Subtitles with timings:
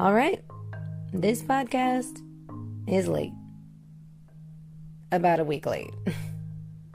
[0.00, 0.42] All right.
[1.12, 2.22] This podcast
[2.88, 3.34] is late.
[5.12, 5.92] About a week late.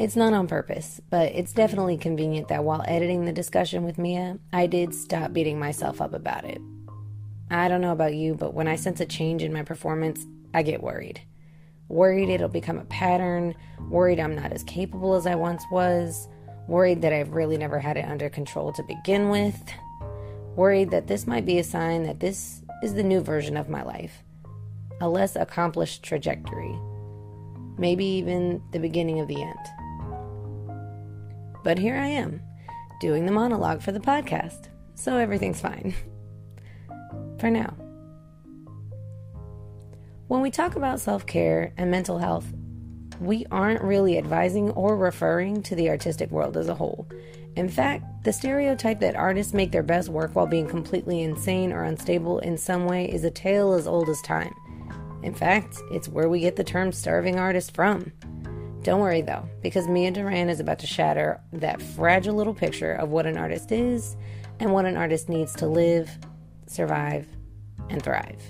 [0.00, 4.40] it's not on purpose, but it's definitely convenient that while editing the discussion with Mia,
[4.52, 6.60] I did stop beating myself up about it.
[7.48, 10.62] I don't know about you, but when I sense a change in my performance, I
[10.62, 11.20] get worried.
[11.86, 13.54] Worried it'll become a pattern,
[13.88, 16.26] worried I'm not as capable as I once was,
[16.66, 19.62] worried that I've really never had it under control to begin with,
[20.56, 23.82] worried that this might be a sign that this is the new version of my
[23.82, 24.22] life,
[25.00, 26.78] a less accomplished trajectory,
[27.78, 29.58] maybe even the beginning of the end.
[31.62, 32.42] But here I am,
[33.00, 35.94] doing the monologue for the podcast, so everything's fine.
[37.38, 37.74] for now.
[40.28, 42.46] When we talk about self care and mental health,
[43.20, 47.06] we aren't really advising or referring to the artistic world as a whole.
[47.56, 51.84] In fact, the stereotype that artists make their best work while being completely insane or
[51.84, 54.52] unstable in some way is a tale as old as time.
[55.22, 58.12] In fact, it's where we get the term starving artist from.
[58.82, 63.08] Don't worry though, because Mia Duran is about to shatter that fragile little picture of
[63.08, 64.16] what an artist is
[64.60, 66.10] and what an artist needs to live,
[66.66, 67.26] survive,
[67.88, 68.42] and thrive.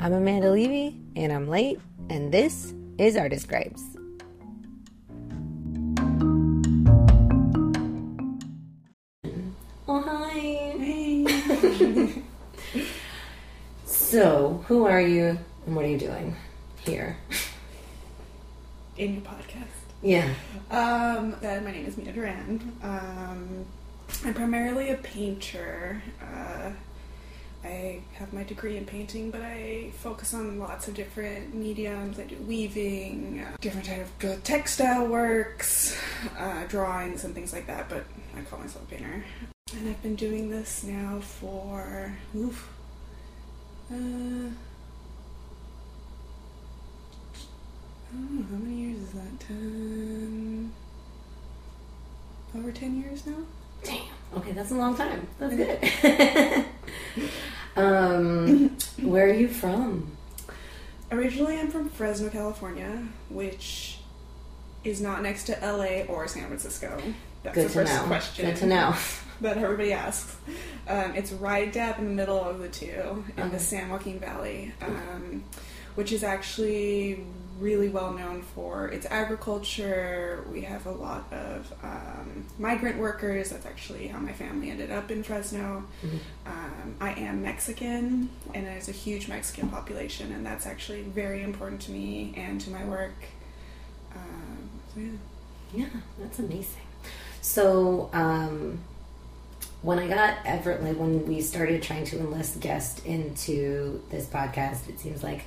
[0.00, 1.78] I'm Amanda Levy, and I'm late,
[2.10, 3.82] and this is Artist Gripes.
[9.88, 10.38] Oh, hi.
[10.78, 12.22] Hey.
[14.12, 16.36] So, who are you, and what are you doing
[16.84, 17.16] here?
[18.98, 19.68] In your podcast.
[20.02, 20.28] Yeah.
[20.70, 22.76] Um, uh, my name is Mia Duran.
[22.82, 23.64] Um,
[24.22, 26.02] I'm primarily a painter.
[26.20, 26.72] Uh,
[27.64, 32.18] I have my degree in painting, but I focus on lots of different mediums.
[32.18, 35.96] I do weaving, uh, different type of textile works,
[36.38, 37.88] uh, drawings, and things like that.
[37.88, 38.04] But
[38.36, 39.24] I call myself a painter,
[39.76, 42.68] and I've been doing this now for oof,
[43.90, 43.98] uh, I
[48.14, 49.40] don't know how many years is that?
[49.40, 50.72] Ten,
[52.56, 53.38] over ten years now.
[53.84, 54.21] Damn.
[54.36, 55.26] Okay, that's a long time.
[55.38, 56.64] That's good.
[57.76, 60.16] um, where are you from?
[61.10, 63.98] Originally, I'm from Fresno, California, which
[64.84, 67.00] is not next to LA or San Francisco.
[67.42, 68.06] That's Good the to first know.
[68.06, 68.94] question Good to know.
[69.42, 70.36] that everybody asks.
[70.88, 73.48] Um, it's right dab in the middle of the two in Okay.
[73.50, 75.44] the San Joaquin Valley, um,
[75.96, 77.24] which is actually
[77.58, 80.44] really well known for its agriculture.
[80.50, 83.50] We have a lot of um, migrant workers.
[83.50, 85.84] That's actually how my family ended up in Fresno.
[86.04, 86.18] Mhm.
[86.46, 91.80] Um, I am Mexican, and there's a huge Mexican population, and that's actually very important
[91.82, 93.14] to me and to my work.
[94.14, 95.10] Um, so yeah.
[95.74, 95.86] Yeah,
[96.20, 96.82] that's amazing.
[97.40, 98.78] So, um,
[99.80, 104.88] when I got Everett, like when we started trying to enlist guests into this podcast,
[104.88, 105.44] it seems like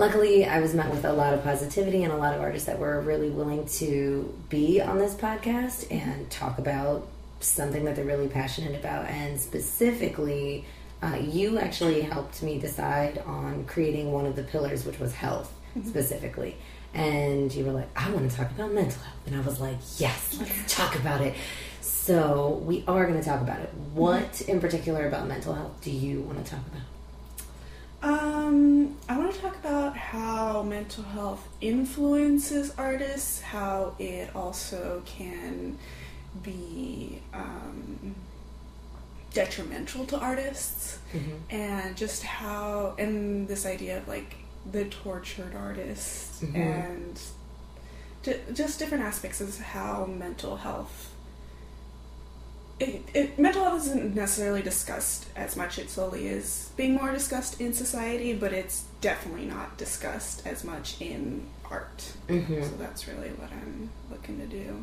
[0.00, 2.78] luckily I was met with a lot of positivity and a lot of artists that
[2.78, 7.06] were really willing to be on this podcast and talk about
[7.40, 9.06] something that they're really passionate about.
[9.10, 10.64] And specifically,
[11.02, 15.52] uh, you actually helped me decide on creating one of the pillars, which was health
[15.84, 16.56] specifically.
[16.94, 19.26] And you were like, I want to talk about mental health.
[19.26, 21.34] And I was like, yes, let's talk about it.
[21.82, 23.68] So we are going to talk about it.
[23.92, 26.82] What in particular about mental health do you want to talk about?
[28.02, 35.78] Um, I want to talk about how mental health influences artists, how it also can
[36.42, 38.14] be um,
[39.32, 40.98] detrimental to artists,
[41.48, 44.34] and just how, and this idea of like
[44.72, 46.54] the tortured artist, Mhm.
[46.56, 47.20] and
[48.24, 51.12] ju- just different aspects of how mental health
[52.80, 55.78] it, it, mental health isn't necessarily discussed as much.
[55.78, 61.00] It slowly is being more discussed in society, but it's definitely not discussed as much
[61.00, 62.12] in art.
[62.28, 62.62] Mm-hmm.
[62.62, 64.82] So that's really what I'm looking to do.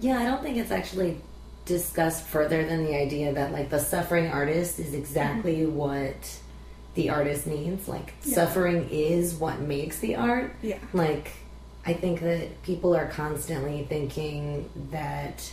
[0.00, 1.20] Yeah, I don't think it's actually
[1.66, 6.38] discussed further than the idea that like the suffering artist is exactly what
[6.94, 7.86] the artist needs.
[7.86, 8.34] Like Yeah.
[8.34, 10.54] suffering is what makes the art.
[10.62, 10.78] Yeah.
[10.92, 11.32] Like
[11.84, 15.52] I think that people are constantly thinking that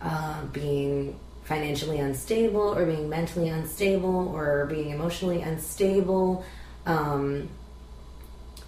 [0.00, 6.44] uh, being financially unstable or being mentally unstable or being emotionally unstable
[6.84, 7.48] um,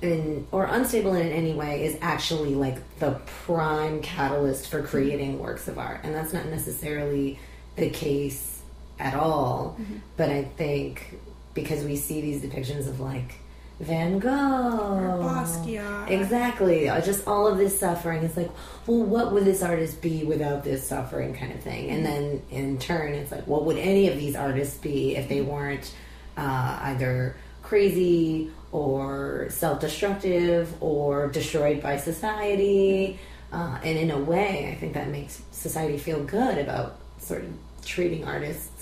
[0.01, 3.13] in, or unstable in any way is actually like the
[3.45, 6.01] prime catalyst for creating works of art.
[6.05, 7.39] And that's not necessarily
[7.77, 8.63] the case
[8.99, 9.77] at all.
[10.17, 11.19] But i think
[11.55, 13.35] because we see these depictions of like
[13.81, 16.11] Van Gogh, Or Basquiat.
[16.11, 16.89] Exactly.
[16.89, 18.23] Uh, Just all of this suffering.
[18.23, 18.51] It's like,
[18.87, 21.91] well, what would this artist be without this suffering, kind of thing.
[21.91, 25.41] And then in turn, it's like, what would any of these artists be if they
[25.41, 25.95] weren't
[26.37, 33.19] uh, either crazy or self-destructive or destroyed by society?
[33.51, 37.51] Uh, and in a way, I think that makes society feel good about sort of
[37.85, 38.80] treating artists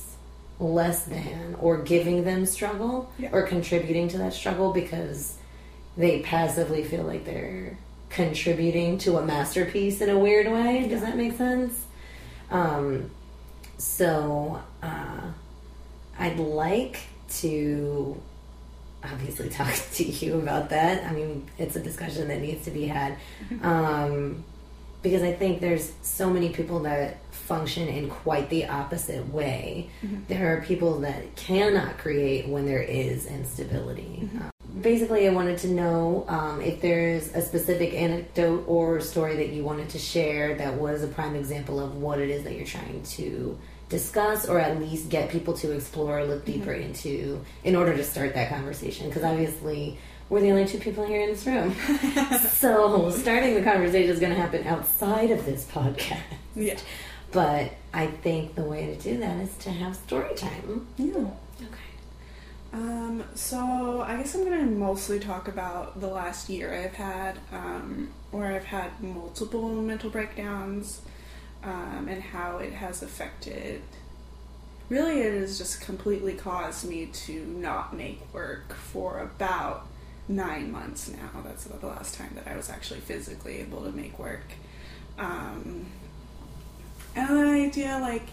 [0.61, 3.29] less than or giving them struggle Yeah.
[3.33, 5.37] or contributing to that struggle because
[5.97, 7.77] they passively feel like they're
[8.11, 10.89] contributing to a masterpiece in a weird way.
[10.89, 11.85] Does that make sense?
[12.51, 13.11] Um,
[13.77, 15.21] so uh,
[16.19, 17.01] I'd like
[17.41, 18.21] to
[19.05, 21.05] obviously talk to you about that.
[21.09, 23.17] I mean, it's a discussion that needs to be had
[23.63, 24.43] um,
[25.03, 27.19] because I think there's so many people that
[27.49, 29.89] function in quite the opposite way.
[30.29, 34.29] There are people that cannot create when there is instability.
[34.41, 34.51] Um,
[34.83, 39.65] basically, I wanted to know um, if there's a specific anecdote or story that you
[39.65, 43.03] wanted to share that was a prime example of what it is that you're trying
[43.17, 43.59] to
[43.89, 48.35] discuss or at least get people to explore look deeper into in order to start
[48.35, 49.97] that conversation because obviously
[50.29, 51.75] we're the only two people here in this room
[52.51, 56.21] so starting the conversation is going to happen outside of this podcast
[56.55, 56.79] Yeah.
[57.33, 61.27] But i think the way to do that is to have story time Yeah.
[61.61, 61.89] okay
[62.73, 68.11] Um, so I guess I'm gonna mostly talk about the last year I've had, um,
[68.31, 71.01] where I've had multiple mental breakdowns,
[71.65, 73.81] um, and how it has affected.
[74.91, 79.87] Really, it has just completely caused me to not make work for about
[80.29, 81.41] nine months now.
[81.43, 84.45] That's about the last time that I was actually physically able to make work.
[85.19, 85.87] Um,
[87.19, 88.27] and the idea, like,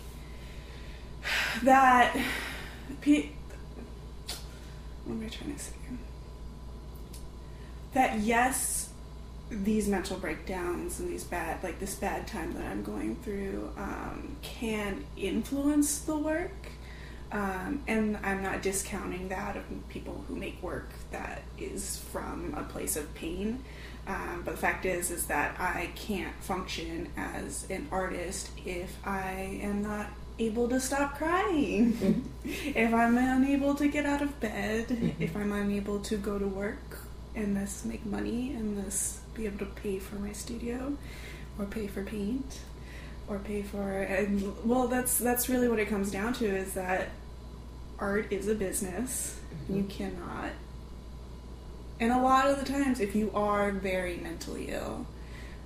[1.64, 2.16] that.
[5.06, 5.72] What am I trying to say?
[7.94, 8.90] That yes,
[9.50, 14.36] these mental breakdowns and these bad, like this bad time that I'm going through, um,
[14.42, 16.52] can influence the work.
[17.32, 22.64] Um, and I'm not discounting that of people who make work that is from a
[22.64, 23.64] place of pain.
[24.08, 29.60] Um, but the fact is, is that I can't function as an artist if I
[29.64, 30.08] am not
[30.38, 31.94] able to stop crying.
[31.94, 32.72] Mm-hmm.
[32.76, 35.22] if I'm unable to get out of bed, mm-hmm.
[35.22, 37.00] if I'm unable to go to work
[37.36, 40.96] and thus make money and thus be able to pay for my studio
[41.60, 42.60] or pay for paint
[43.28, 47.10] or pay for and well that's that's really what it comes down to is that
[48.00, 49.40] art is a business.
[49.70, 49.88] You mm-hmm.
[49.88, 50.52] cannot
[52.00, 55.06] and a lot of the times if you are very mentally ill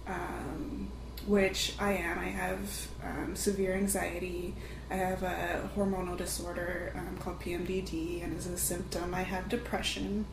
[0.09, 0.89] um,
[1.27, 2.19] which I am.
[2.19, 4.55] I have um, severe anxiety.
[4.89, 10.25] I have a hormonal disorder um, called PMDD, and as a symptom, I have depression.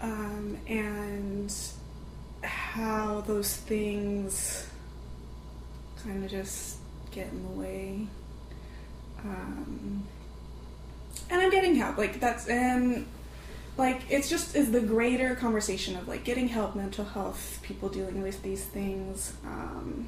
[0.00, 1.54] Um, and
[2.42, 4.68] how those things
[6.02, 6.78] kind of just
[7.10, 8.06] get in the way.
[9.24, 10.04] Um,
[11.28, 11.98] and I'm getting help.
[11.98, 13.06] Like that's and
[13.78, 18.22] like it's just is the greater conversation of like getting help, mental health, people dealing
[18.22, 19.32] with these things.
[19.46, 20.06] Um,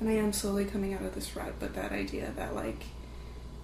[0.00, 2.84] and I am slowly coming out of this rut, but that idea that like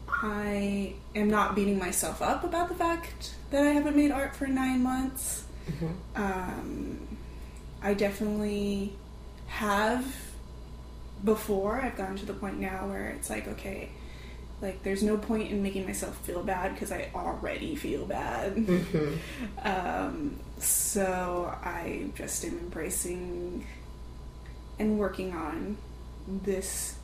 [0.08, 4.46] I am not beating myself up about the fact that I haven't made art for
[4.46, 5.44] nine months.
[6.14, 7.16] Um,
[7.82, 8.94] I definitely
[9.46, 10.04] have
[11.24, 11.80] before.
[11.80, 13.90] I've gotten to the point now where it's like, okay,
[14.62, 18.54] like there's no point in making myself feel bad because I already feel bad.
[18.56, 19.18] Mhm.
[19.62, 23.66] Um, so I just am embracing
[24.78, 25.76] and working on
[26.26, 26.96] this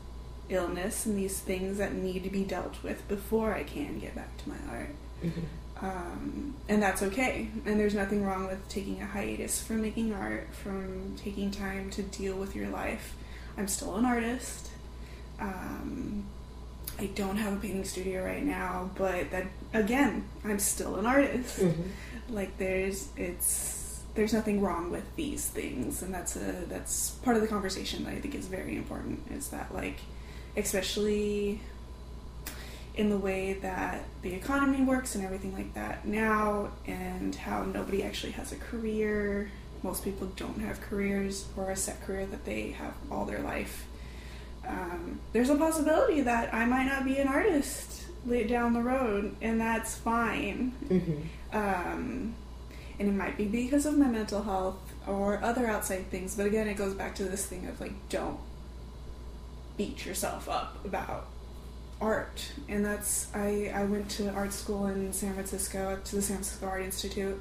[0.48, 4.36] illness and these things that need to be dealt with before I can get back
[4.38, 4.94] to my art.
[5.22, 5.42] Mhm.
[5.82, 7.48] Um, and that's okay.
[7.66, 12.02] And there's nothing wrong with taking a hiatus from making art, from taking time to
[12.02, 13.14] deal with your life.
[13.58, 14.70] I'm still an artist.
[15.40, 16.24] Um,
[16.98, 21.58] I don't have a painting studio right now, but that again, I'm still an artist.
[21.60, 21.74] Mhm.
[22.30, 27.42] Like there's it's there's nothing wrong with these things, and that's a that's part of
[27.42, 29.20] the conversation that I think is very important.
[29.30, 29.96] Is that like,
[30.56, 31.60] especially
[32.94, 38.02] in the way that the economy works and everything like that now, and how nobody
[38.04, 39.50] actually has a career.
[39.82, 43.86] Most people don't have careers or a set career that they have all their life.
[44.66, 49.34] Um, there's a possibility that I might not be an artist late down the road,
[49.40, 50.72] and that's fine.
[50.88, 51.22] Mhm.
[51.52, 52.34] Um,
[52.98, 56.68] and it might be because of my mental health or other outside things, but again,
[56.68, 58.38] it goes back to this thing of like, don't
[59.76, 61.26] beat yourself up about
[62.00, 66.36] art, and that's I I went to art school in San Francisco to the San
[66.36, 67.40] Francisco Art Institute,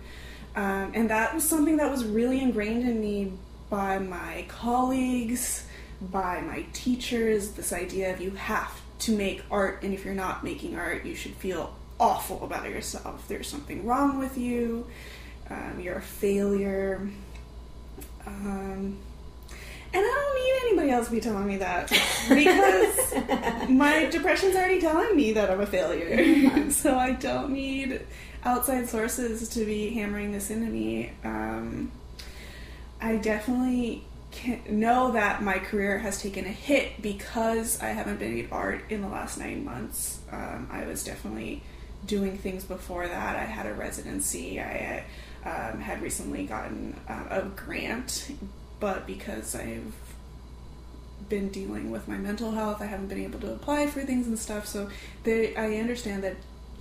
[0.55, 3.33] um, and that was something that was really ingrained in me
[3.69, 5.65] by my colleagues,
[6.01, 7.51] by my teachers.
[7.51, 11.15] This idea of you have to make art, and if you're not making art, you
[11.15, 13.27] should feel awful about yourself.
[13.27, 14.88] There's something wrong with you.
[15.50, 17.10] Um, you're a failure.
[18.25, 18.98] Um,
[19.93, 21.89] and I don't need anybody else to be telling me that
[22.29, 26.72] because my depression's already telling me that I'm a failure.
[26.72, 28.01] so I don't need
[28.43, 31.12] outside sources to be hammering this into me.
[31.24, 31.91] Um,
[33.01, 38.38] I definitely can know that my career has taken a hit because I haven't been
[38.38, 40.19] in art in the last nine months.
[40.31, 41.63] Um, I was definitely
[42.05, 43.35] doing things before that.
[43.35, 44.59] I had a residency.
[44.59, 45.03] I
[45.43, 48.31] um, had recently gotten uh, a grant
[48.81, 49.93] but because I've
[51.29, 54.38] been dealing with my mental health, I haven't been able to apply for things and
[54.38, 54.67] stuff.
[54.67, 54.89] So
[55.23, 56.35] they, I understand that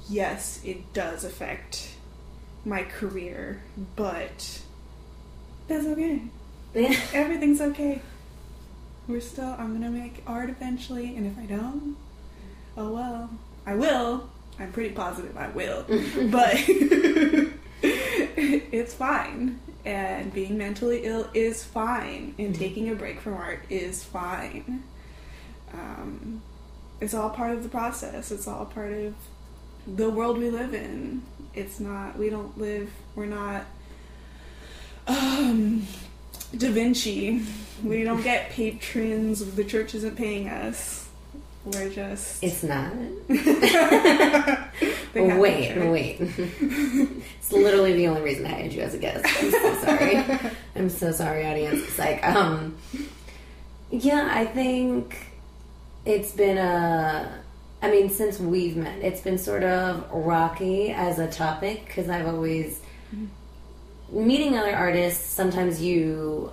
[0.09, 1.91] yes, it does affect
[2.65, 3.63] my career,
[3.95, 4.63] but
[5.69, 6.23] that's okay.
[7.15, 8.01] Everything's okay.
[9.09, 9.57] We're still.
[9.59, 11.97] I'm gonna make art eventually, and if I don't,
[12.77, 13.31] oh well.
[13.67, 14.31] I will.
[14.59, 15.85] I'm pretty positive I will,
[16.31, 16.55] but
[17.83, 22.63] it's fine and being mentally ill is fine and mm-hmm.
[22.63, 24.83] taking a break from art is fine
[25.73, 26.43] um,
[27.01, 29.15] it's all part of the process it's all part of
[29.87, 31.23] the world we live in
[31.55, 33.65] it's not we don't live we're not
[35.07, 35.87] um,
[36.57, 37.43] da vinci
[37.83, 41.01] we don't get patrons the church isn't paying us
[41.65, 42.43] we're just.
[42.43, 42.91] It's not.
[45.15, 46.17] wait, wait.
[46.19, 49.27] it's literally the only reason I had you as a guest.
[49.27, 50.17] I'm so sorry.
[50.75, 51.83] I'm so sorry, audience.
[51.83, 52.79] It's like, um,
[53.91, 55.27] yeah, I think
[56.07, 57.41] it's been a.
[57.83, 62.27] I mean, since we've met, it's been sort of rocky as a topic because I've
[62.27, 62.81] always
[64.11, 65.25] meeting other artists.
[65.25, 66.53] Sometimes you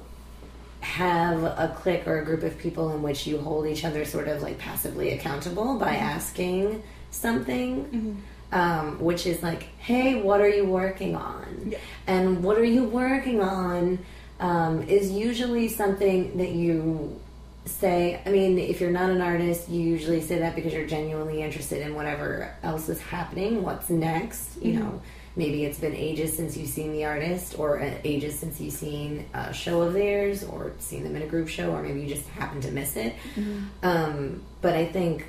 [0.81, 4.27] have a clique or a group of people in which you hold each other sort
[4.27, 6.03] of like passively accountable by mm-hmm.
[6.03, 7.85] asking something.
[7.85, 8.13] Mm-hmm.
[8.49, 11.67] Um, which is like, hey, what are you working on?
[11.69, 11.79] Yeah.
[12.07, 13.99] And what are you working on
[14.39, 17.19] um, is usually something that you
[17.65, 18.21] say.
[18.25, 21.85] I mean, if you're not an artist, you usually say that because you're genuinely interested
[21.85, 24.83] in whatever else is happening, what's next, you mm-hmm.
[24.83, 25.01] know
[25.37, 29.25] maybe it's been ages since you've seen the artist or uh, ages since you've seen
[29.33, 32.27] a show of theirs or seen them in a group show or maybe you just
[32.29, 33.63] happen to miss it mm-hmm.
[33.83, 35.27] um, but i think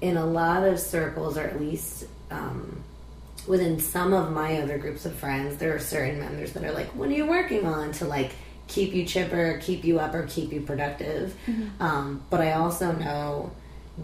[0.00, 2.82] in a lot of circles or at least um,
[3.48, 6.86] within some of my other groups of friends there are certain members that are like
[6.94, 8.32] what are you working on to like
[8.68, 11.82] keep you chipper keep you up or keep you productive mm-hmm.
[11.82, 13.50] um, but i also know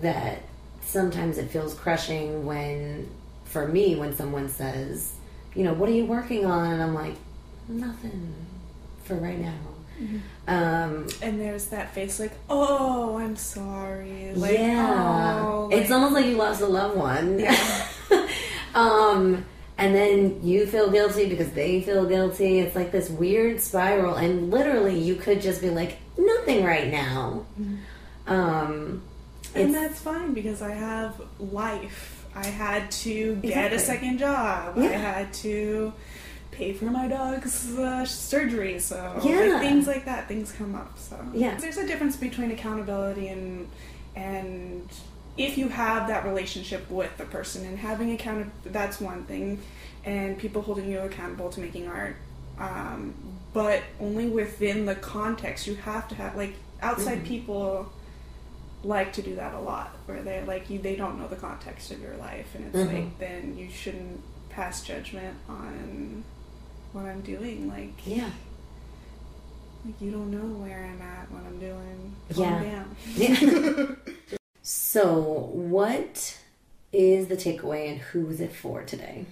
[0.01, 0.43] that
[0.81, 3.09] sometimes it feels crushing when
[3.55, 5.13] for me when someone says,
[5.55, 6.73] you know, what are you working on?
[6.73, 7.15] And I'm like,
[7.69, 8.35] nothing
[9.05, 9.55] for right now.
[9.99, 10.19] Mm-hmm.
[10.49, 14.33] Um, and there's that face like, oh, I'm sorry.
[14.35, 17.39] Like, yeah, oh, like, it's almost like you lost a loved one.
[17.39, 17.89] Yeah.
[18.75, 19.45] um,
[19.79, 22.59] and then you feel guilty because they feel guilty.
[22.59, 27.47] It's like this weird spiral, and literally, you could just be like, nothing right now.
[27.61, 28.33] Mm-hmm.
[28.33, 29.03] Um,
[29.55, 33.77] and that's fine because I have life I had to get exactly.
[33.77, 34.77] a second job.
[34.77, 34.85] Yeah.
[34.85, 35.93] I had to
[36.51, 38.79] pay for my dog's uh, surgery.
[38.79, 39.55] So yeah.
[39.55, 40.99] like, things like that, things come up.
[40.99, 43.69] So yeah, there's a difference between accountability and
[44.17, 44.89] and
[45.37, 49.61] if you have that relationship with the person and having account that's one thing
[50.05, 52.17] and people holding you accountable to making art
[52.59, 53.13] um,
[53.53, 57.27] but only within the context you have to have like outside mm-hmm.
[57.27, 57.93] people
[58.85, 61.91] like to do that a lot where they're like you they don't know the context
[61.91, 62.95] of your life and it's mm-hmm.
[62.95, 66.23] like then you shouldn't pass judgment on
[66.93, 68.31] what I'm doing like yeah.
[69.85, 72.15] like you don't know where I'm at what I'm doing.
[72.35, 72.85] Yeah.
[73.17, 73.87] yeah.
[74.67, 76.39] So what
[76.91, 79.27] is the takeaway and who is it for today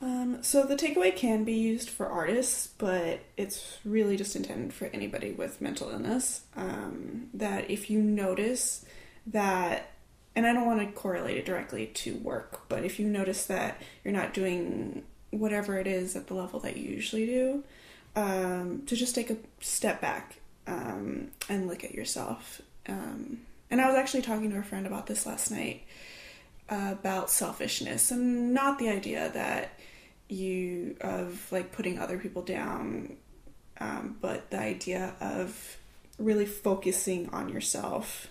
[0.00, 4.86] um, so the takeaway can be used for artists, but it's really just intended for
[4.86, 6.42] anybody with mental illness.
[6.56, 8.84] Um, that if you notice
[9.26, 9.90] that,
[10.36, 13.82] and I don't want to correlate it directly to work, but if you notice that
[14.04, 17.64] you're not doing whatever it is at the level that you usually do,
[18.14, 20.36] um, to just take a step back
[20.68, 22.62] um, and look at yourself.
[22.88, 23.40] Um,
[23.70, 25.82] and I was actually talking to a friend about this last night
[26.68, 29.77] uh, about selfishness and not the idea that
[30.28, 33.16] you of like putting other people down,
[33.80, 35.78] um, but the idea of
[36.18, 38.28] really focusing on yourself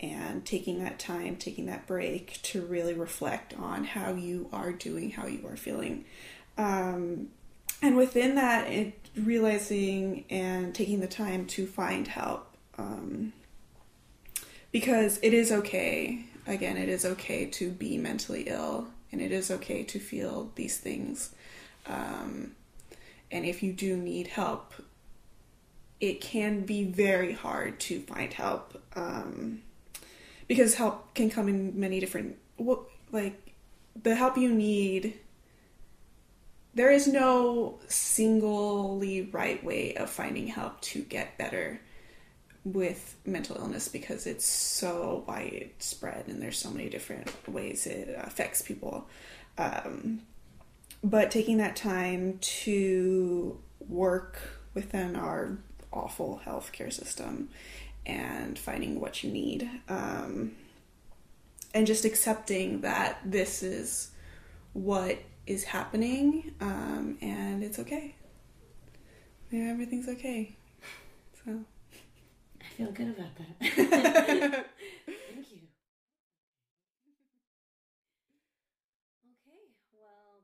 [0.00, 5.10] and taking that time, taking that break to really reflect on how you are doing,
[5.10, 6.04] how you are feeling.
[6.58, 7.28] Um,
[7.80, 12.54] and within that, it, realizing and taking the time to find help.
[12.76, 13.32] Um,
[14.72, 19.48] because it is okay, again, it is okay to be mentally ill and it is
[19.48, 21.32] okay to feel these things.
[21.86, 22.56] Um,
[23.30, 24.74] and if you do need help,
[26.00, 29.62] it can be very hard to find help um,
[30.48, 32.36] because help can come in many different
[33.12, 33.52] like
[34.02, 35.14] the help you need
[36.74, 41.80] there is no singly right way of finding help to get better
[42.64, 48.62] with mental illness because it's so widespread and there's so many different ways it affects
[48.62, 49.06] people
[49.58, 50.22] um,
[51.02, 54.38] but taking that time to work
[54.72, 55.58] within our
[55.92, 57.48] awful healthcare system
[58.06, 59.68] and finding what you need.
[59.88, 60.52] Um,
[61.72, 64.10] and just accepting that this is
[64.72, 68.14] what is happening um, and it's okay.
[69.50, 70.56] Yeah, everything's okay.
[71.44, 71.64] So.
[72.76, 73.50] Feel good about that.
[75.06, 75.58] Thank you
[79.30, 79.68] Okay.
[79.92, 80.40] Well.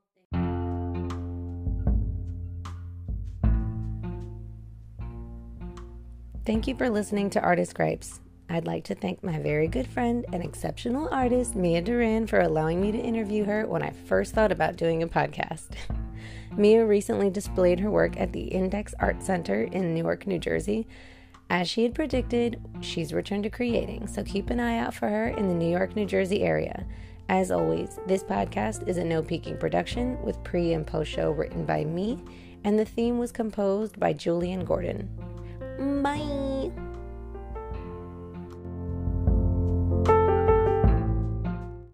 [6.45, 8.21] Thank you for listening to Artist Gripes.
[8.49, 12.79] I'd like to thank my very good friend and exceptional artist, Mia Duran, for allowing
[12.79, 15.67] me to interview her when I first thought about doing a podcast.
[16.55, 20.87] Mia recently displayed her work at the Index Art Center in Newark, New Jersey.
[21.51, 25.27] As she had predicted, she's returned to creating, so keep an eye out for her
[25.27, 26.85] in the New York, New Jersey area.
[27.27, 31.65] As always, this podcast is a no peeking production with pre and post show written
[31.65, 32.23] by me,
[32.63, 35.09] and the theme was composed by Julian Gordon.
[36.01, 36.71] Bye.